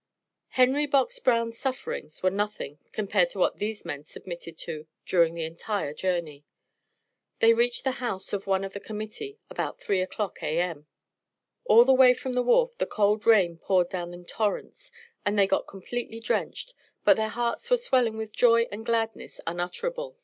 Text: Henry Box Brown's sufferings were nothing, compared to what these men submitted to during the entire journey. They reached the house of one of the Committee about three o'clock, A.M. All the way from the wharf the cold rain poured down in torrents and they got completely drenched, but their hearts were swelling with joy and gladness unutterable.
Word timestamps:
Henry 0.47 0.87
Box 0.87 1.19
Brown's 1.19 1.59
sufferings 1.59 2.23
were 2.23 2.31
nothing, 2.31 2.79
compared 2.91 3.29
to 3.29 3.37
what 3.37 3.57
these 3.57 3.85
men 3.85 4.03
submitted 4.03 4.57
to 4.57 4.87
during 5.05 5.35
the 5.35 5.45
entire 5.45 5.93
journey. 5.93 6.43
They 7.37 7.53
reached 7.53 7.83
the 7.83 7.91
house 8.01 8.33
of 8.33 8.47
one 8.47 8.63
of 8.63 8.73
the 8.73 8.79
Committee 8.79 9.37
about 9.47 9.79
three 9.79 10.01
o'clock, 10.01 10.41
A.M. 10.41 10.87
All 11.65 11.85
the 11.85 11.93
way 11.93 12.15
from 12.15 12.33
the 12.33 12.41
wharf 12.41 12.75
the 12.79 12.87
cold 12.87 13.27
rain 13.27 13.59
poured 13.59 13.89
down 13.89 14.11
in 14.11 14.25
torrents 14.25 14.91
and 15.23 15.37
they 15.37 15.45
got 15.45 15.67
completely 15.67 16.19
drenched, 16.19 16.73
but 17.05 17.15
their 17.15 17.29
hearts 17.29 17.69
were 17.69 17.77
swelling 17.77 18.17
with 18.17 18.31
joy 18.33 18.63
and 18.71 18.83
gladness 18.83 19.39
unutterable. 19.45 20.17